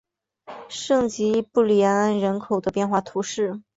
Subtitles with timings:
[0.67, 3.61] 圣吉布里安人口变化图示